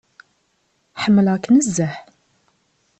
[1.01, 1.95] Ḥemmleɣ-k nezzeh.